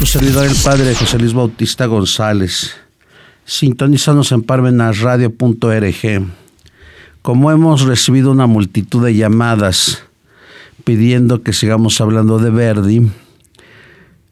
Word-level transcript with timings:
Su 0.00 0.06
servidor 0.06 0.46
el 0.46 0.56
padre 0.64 0.94
José 0.94 1.18
Luis 1.18 1.34
Bautista 1.34 1.84
González. 1.84 2.74
Sintonízanos 3.44 4.32
en 4.32 4.42
parmenasradio.org. 4.42 6.26
Como 7.20 7.50
hemos 7.50 7.82
recibido 7.82 8.30
una 8.30 8.46
multitud 8.46 9.04
de 9.04 9.14
llamadas 9.14 10.02
pidiendo 10.84 11.42
que 11.42 11.52
sigamos 11.52 12.00
hablando 12.00 12.38
de 12.38 12.48
Verdi, 12.48 13.10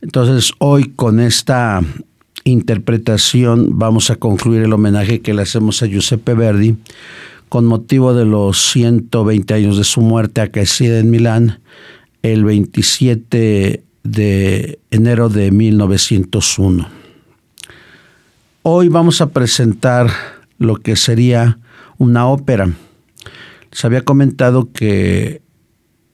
entonces 0.01 0.53
hoy 0.57 0.85
con 0.97 1.21
esta 1.21 1.83
interpretación 2.45 3.79
vamos 3.79 4.09
a 4.09 4.17
concluir 4.17 4.63
el 4.63 4.73
homenaje 4.73 5.21
que 5.21 5.35
le 5.35 5.43
hacemos 5.43 5.83
a 5.83 5.87
Giuseppe 5.87 6.33
Verdi 6.33 6.79
con 7.51 7.67
motivo 7.67 8.15
de 8.15 8.25
los 8.25 8.71
120 8.73 9.53
años 9.53 9.77
de 9.77 9.85
su 9.85 10.01
muerte 10.01 10.41
acaecida 10.41 10.99
en 10.99 11.11
Milán 11.11 11.61
el 12.23 12.47
27 12.47 13.85
de 14.13 14.79
enero 14.91 15.29
de 15.29 15.51
1901. 15.51 16.89
Hoy 18.63 18.89
vamos 18.89 19.21
a 19.21 19.31
presentar 19.31 20.11
lo 20.59 20.77
que 20.77 20.97
sería 20.97 21.59
una 21.99 22.27
ópera. 22.27 22.71
Se 23.71 23.87
había 23.87 24.03
comentado 24.03 24.73
que 24.73 25.43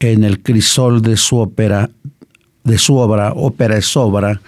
en 0.01 0.25
el 0.25 0.43
crisol 0.43 1.03
de 1.03 1.17
su 1.17 1.39
ópera, 1.39 1.91
de 2.65 2.79
su 2.79 2.97
obra, 2.97 3.33
ópera 3.33 3.77
es 3.77 3.97
obra, 3.97 4.41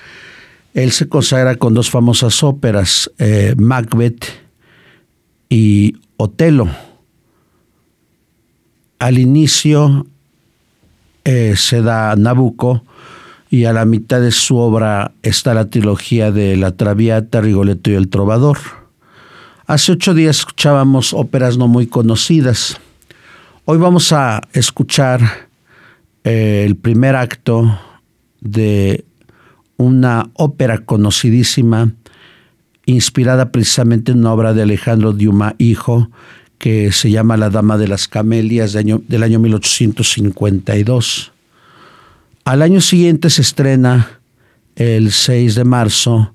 él 0.74 0.92
se 0.92 1.08
consagra 1.08 1.56
con 1.56 1.72
dos 1.72 1.88
famosas 1.88 2.42
óperas, 2.42 3.10
eh, 3.18 3.54
Macbeth 3.56 4.26
y 5.48 5.94
Otelo. 6.16 6.68
Al 8.98 9.18
inicio 9.18 10.06
eh, 11.24 11.54
se 11.56 11.82
da 11.82 12.14
Nabucco 12.16 12.82
y 13.50 13.64
a 13.64 13.72
la 13.72 13.84
mitad 13.84 14.20
de 14.20 14.32
su 14.32 14.56
obra 14.56 15.12
está 15.22 15.54
la 15.54 15.70
trilogía 15.70 16.32
de 16.32 16.56
La 16.56 16.72
Traviata, 16.72 17.40
Rigoletto 17.40 17.90
y 17.90 17.94
el 17.94 18.08
Trovador. 18.08 18.58
Hace 19.66 19.92
ocho 19.92 20.14
días 20.14 20.38
escuchábamos 20.38 21.12
óperas 21.12 21.56
no 21.58 21.68
muy 21.68 21.86
conocidas. 21.86 22.78
Hoy 23.64 23.78
vamos 23.78 24.12
a 24.12 24.42
escuchar 24.52 25.20
eh, 26.24 26.64
el 26.66 26.76
primer 26.76 27.16
acto 27.16 27.78
de 28.40 29.04
una 29.76 30.30
ópera 30.34 30.78
conocidísima, 30.78 31.92
inspirada 32.84 33.50
precisamente 33.50 34.12
en 34.12 34.18
una 34.18 34.32
obra 34.32 34.54
de 34.54 34.62
Alejandro 34.62 35.12
Dumas 35.12 35.54
Hijo, 35.58 36.10
que 36.58 36.92
se 36.92 37.10
llama 37.10 37.36
La 37.36 37.50
Dama 37.50 37.76
de 37.76 37.88
las 37.88 38.08
Camelias 38.08 38.72
del 38.72 39.22
año 39.22 39.38
1852. 39.38 41.32
Al 42.46 42.62
año 42.62 42.80
siguiente 42.80 43.28
se 43.28 43.42
estrena 43.42 44.20
el 44.76 45.10
6 45.10 45.56
de 45.56 45.64
marzo 45.64 46.32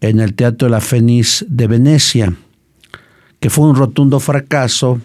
en 0.00 0.18
el 0.18 0.34
Teatro 0.34 0.66
de 0.66 0.72
la 0.72 0.80
Fenice 0.80 1.46
de 1.48 1.68
Venecia, 1.68 2.34
que 3.38 3.48
fue 3.48 3.68
un 3.68 3.76
rotundo 3.76 4.18
fracaso 4.18 5.00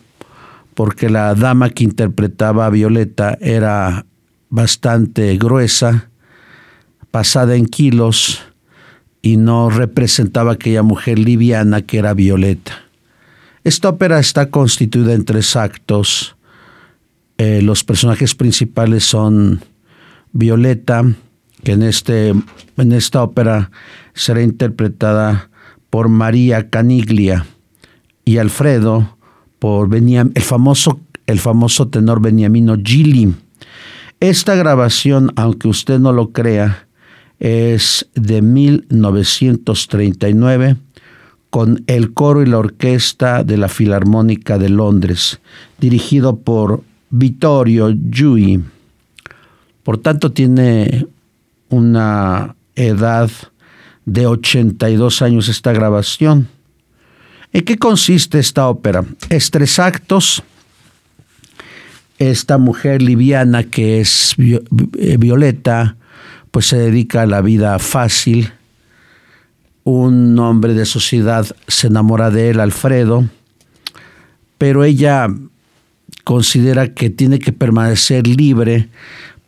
porque 0.74 1.12
la 1.12 1.36
dama 1.36 1.70
que 1.70 1.84
interpretaba 1.84 2.66
a 2.66 2.72
Violeta 2.72 3.38
era 3.42 4.08
bastante 4.50 5.38
gruesa 5.38 6.10
pasada 7.12 7.56
en 7.56 7.68
kilos 7.68 8.42
y 9.22 9.38
no 9.38 9.70
representaba 9.70 10.54
aquella 10.54 10.82
mujer 10.82 11.20
liviana 11.20 11.84
que 11.84 12.00
era 12.00 12.16
Violeta. 12.16 12.74
Esta 13.64 13.90
ópera 13.90 14.18
está 14.18 14.50
constituida 14.50 15.14
en 15.14 15.26
tres 15.26 15.56
actos. 15.56 16.36
Eh, 17.38 17.62
los 17.62 17.84
personajes 17.84 18.34
principales 18.34 19.04
son 19.04 19.62
Violeta, 20.34 21.04
que 21.64 21.72
en, 21.72 21.84
este, 21.84 22.34
en 22.78 22.92
esta 22.92 23.24
ópera 23.24 23.72
será 24.14 24.42
interpretada 24.42 25.50
por 25.90 26.10
María 26.10 26.70
Caniglia, 26.70 27.46
y 28.26 28.38
Alfredo 28.38 29.18
por 29.60 29.94
el, 29.96 30.32
famoso, 30.42 31.00
el 31.28 31.40
famoso 31.40 31.88
tenor 31.88 32.22
Beniamino 32.22 32.76
Gili. 32.84 33.34
Esta 34.20 34.56
grabación, 34.56 35.32
aunque 35.36 35.68
usted 35.68 36.00
no 36.00 36.12
lo 36.14 36.32
crea, 36.32 36.88
es 37.40 38.10
de 38.16 38.42
1939 38.42 40.78
con 41.50 41.84
el 41.88 42.14
coro 42.14 42.42
y 42.42 42.46
la 42.46 42.58
orquesta 42.58 43.44
de 43.44 43.58
la 43.58 43.68
Filarmónica 43.68 44.58
de 44.58 44.70
Londres, 44.70 45.42
dirigido 45.78 46.38
por 46.38 46.84
Vittorio 47.10 47.94
Giui. 48.12 48.64
Por 49.84 49.98
tanto, 49.98 50.32
tiene 50.32 51.08
una 51.70 52.56
edad 52.76 53.30
de 54.06 54.26
82 54.28 55.22
años 55.22 55.50
esta 55.50 55.74
grabación. 55.74 56.48
¿En 57.52 57.64
qué 57.66 57.78
consiste 57.78 58.40
esta 58.40 58.68
ópera? 58.68 59.04
Es 59.30 59.52
tres 59.52 59.78
actos. 59.80 60.44
Esta 62.18 62.58
mujer 62.58 63.02
liviana 63.02 63.64
que 63.64 64.00
es 64.00 64.36
eh, 64.38 65.18
Violeta, 65.18 65.98
pues 66.52 66.68
se 66.68 66.78
dedica 66.78 67.24
a 67.24 67.28
la 67.28 67.42
vida 67.42 67.78
fácil. 67.80 68.52
Un 69.84 70.38
hombre 70.40 70.74
de 70.74 70.86
sociedad 70.86 71.46
se 71.68 71.88
enamora 71.88 72.32
de 72.32 72.52
él, 72.52 72.60
Alfredo, 72.60 73.28
pero 74.58 74.84
ella 74.86 75.28
considera 76.24 76.94
que 76.94 77.10
tiene 77.10 77.40
que 77.40 77.52
permanecer 77.52 78.28
libre 78.28 78.90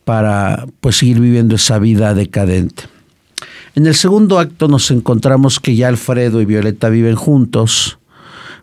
para 0.05 0.65
pues 0.79 0.97
seguir 0.97 1.19
viviendo 1.19 1.55
esa 1.55 1.79
vida 1.79 2.13
decadente. 2.13 2.83
En 3.75 3.87
el 3.87 3.95
segundo 3.95 4.39
acto 4.39 4.69
nos 4.69 4.89
encontramos 4.91 5.59
que 5.59 5.75
ya 5.75 5.89
Alfredo 5.89 6.41
y 6.41 6.45
Violeta 6.45 6.87
viven 6.87 7.15
juntos, 7.15 7.99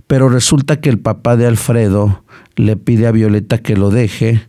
pero 0.07 0.31
resulta 0.31 0.81
que 0.81 0.89
el 0.89 0.99
papá 0.99 1.37
de 1.37 1.47
Alfredo 1.47 2.25
le 2.57 2.77
pide 2.77 3.07
a 3.07 3.13
Violeta 3.13 3.59
que 3.59 3.77
lo 3.77 3.91
deje 3.91 4.47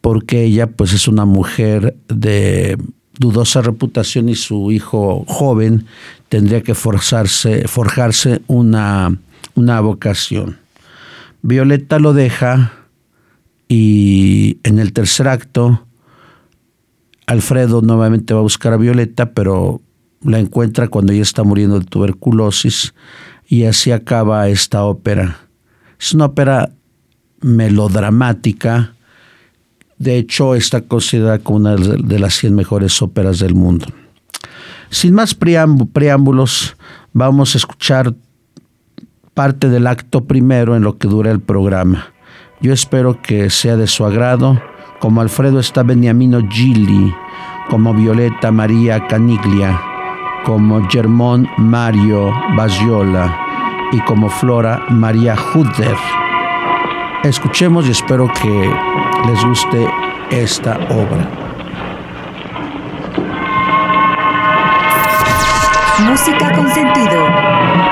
porque 0.00 0.44
ella 0.44 0.68
pues 0.68 0.92
es 0.92 1.08
una 1.08 1.24
mujer 1.24 1.96
de 2.08 2.78
dudosa 3.18 3.60
reputación 3.60 4.28
y 4.28 4.36
su 4.36 4.70
hijo 4.70 5.24
joven 5.26 5.86
tendría 6.28 6.62
que 6.62 6.74
forjarse 6.74 8.40
una, 8.46 9.18
una 9.54 9.80
vocación. 9.80 10.58
Violeta 11.42 11.98
lo 11.98 12.12
deja 12.12 12.72
y 13.68 14.58
en 14.62 14.78
el 14.78 14.92
tercer 14.92 15.28
acto 15.28 15.84
Alfredo 17.28 17.82
nuevamente 17.82 18.32
va 18.32 18.40
a 18.40 18.42
buscar 18.42 18.72
a 18.72 18.78
Violeta, 18.78 19.32
pero 19.32 19.82
la 20.22 20.38
encuentra 20.38 20.88
cuando 20.88 21.12
ella 21.12 21.20
está 21.20 21.44
muriendo 21.44 21.78
de 21.78 21.84
tuberculosis 21.84 22.94
y 23.46 23.64
así 23.64 23.92
acaba 23.92 24.48
esta 24.48 24.82
ópera. 24.84 25.36
Es 26.00 26.14
una 26.14 26.24
ópera 26.24 26.70
melodramática, 27.42 28.94
de 29.98 30.16
hecho, 30.16 30.54
está 30.54 30.80
considerada 30.80 31.38
como 31.38 31.58
una 31.58 31.76
de 31.76 32.18
las 32.18 32.34
100 32.34 32.54
mejores 32.54 33.02
óperas 33.02 33.40
del 33.40 33.54
mundo. 33.54 33.86
Sin 34.88 35.12
más 35.12 35.34
preámbulos, 35.34 36.76
vamos 37.12 37.54
a 37.54 37.58
escuchar 37.58 38.14
parte 39.34 39.68
del 39.68 39.86
acto 39.86 40.24
primero 40.24 40.76
en 40.76 40.82
lo 40.82 40.96
que 40.96 41.08
dura 41.08 41.30
el 41.30 41.40
programa. 41.40 42.14
Yo 42.62 42.72
espero 42.72 43.20
que 43.20 43.50
sea 43.50 43.76
de 43.76 43.86
su 43.86 44.06
agrado, 44.06 44.62
como 44.98 45.20
Alfredo 45.20 45.60
está 45.60 45.82
Beniamino 45.82 46.40
Gili, 46.48 47.14
como 47.68 47.94
Violeta 47.94 48.50
María 48.50 49.06
Caniglia, 49.06 49.80
como 50.44 50.88
Germón 50.88 51.48
Mario 51.56 52.32
Basiola 52.56 53.38
y 53.92 54.00
como 54.00 54.28
Flora 54.28 54.86
María 54.88 55.36
Huder. 55.54 55.96
Escuchemos 57.22 57.86
y 57.86 57.90
espero 57.92 58.30
que 58.42 58.72
les 59.26 59.44
guste 59.44 59.88
esta 60.30 60.76
obra. 60.90 61.28
Música 66.08 66.52
con 66.52 66.68
sentido. 66.70 67.87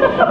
Ha 0.00 0.08
ha 0.16 0.24
ha! 0.24 0.29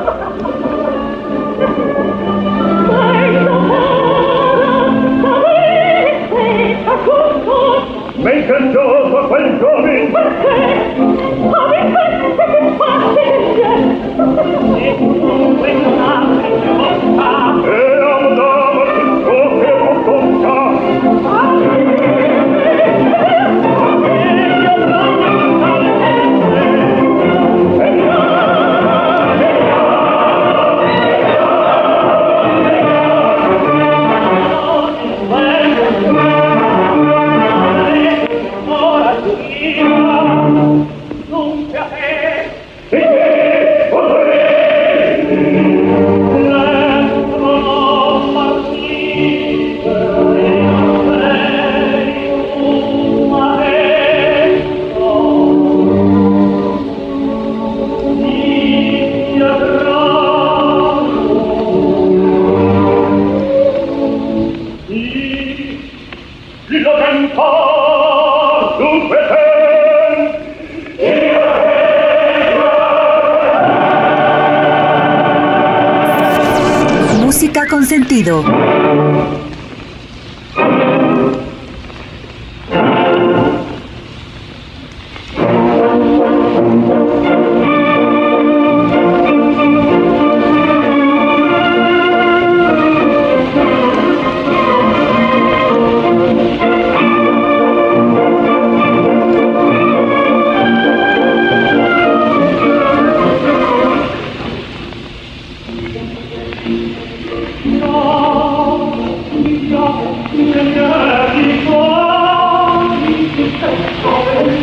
Oviedo. 78.31 78.68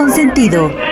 Música 0.00 0.89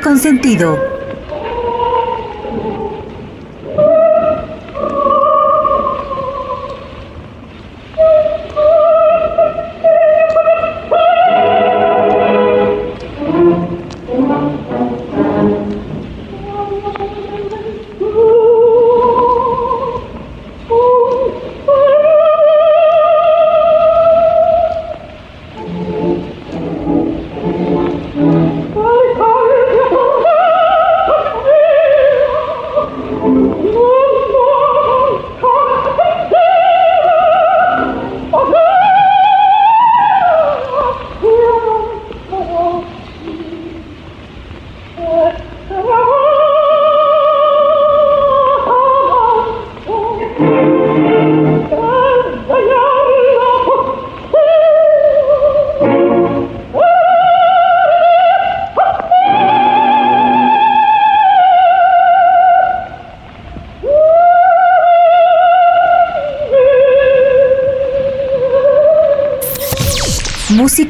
con 0.00 0.18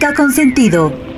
Música 0.00 0.14
con 0.14 0.32
sentido. 0.32 1.09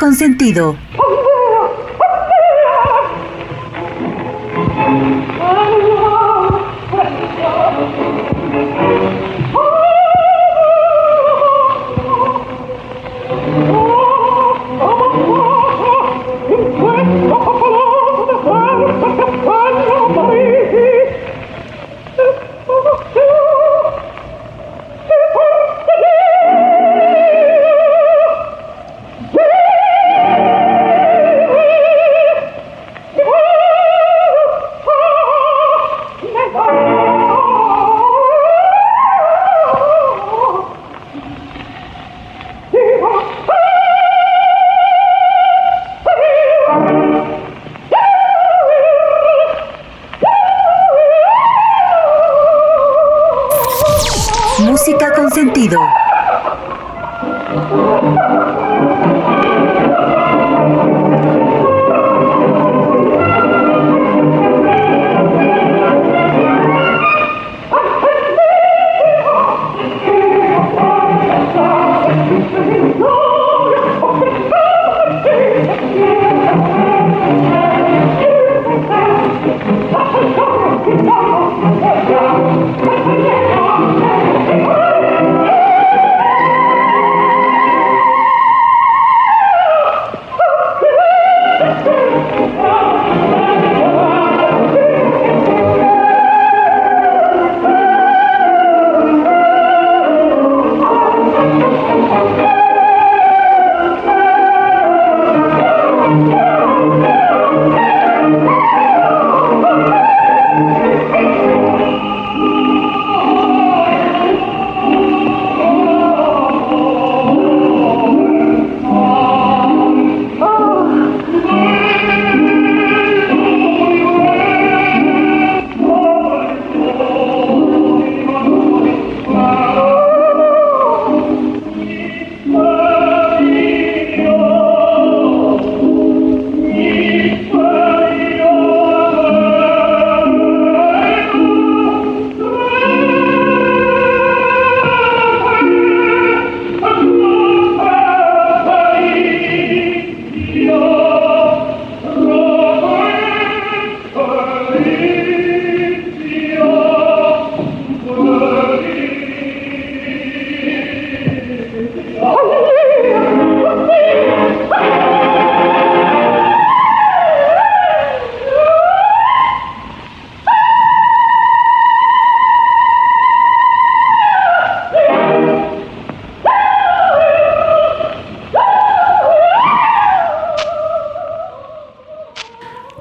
Música 0.00 0.87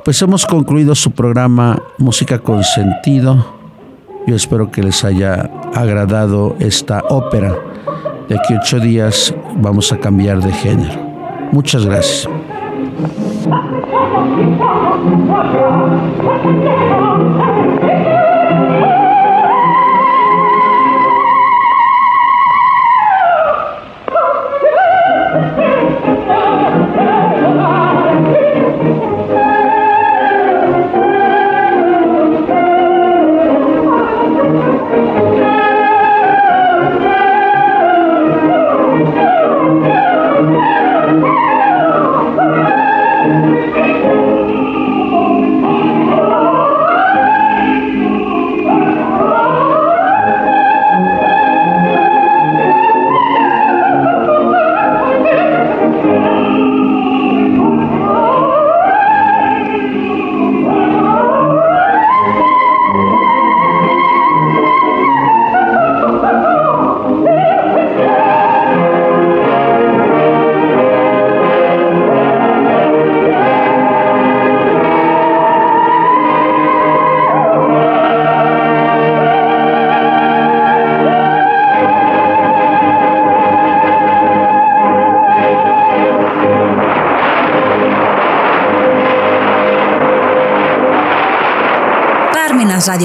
Pues 0.08 0.22
hemos 0.22 0.46
concluido 0.46 0.96
su 0.96 1.12
programa 1.12 1.84
Música 1.98 2.39
con 2.39 2.63
Sentido. 2.63 3.46
Yo 4.26 4.38
espero 4.38 4.72
que 4.72 4.82
les 4.82 5.04
haya 5.04 5.52
agradado 5.76 6.56
esta 6.60 7.04
ópera. 7.10 7.54
De 8.30 8.39
aquí 8.39 8.54
ocho 8.54 8.80
días 8.80 9.36
vamos 9.58 9.91
a 9.91 9.98
cambiar 9.98 10.39
de 10.41 10.54
género. 10.54 10.98
Muchas 11.52 11.86
gracias. 11.86 12.30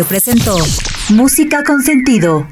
Presentó 0.00 0.56
Música 1.10 1.62
con 1.64 1.82
sentido 1.82 2.46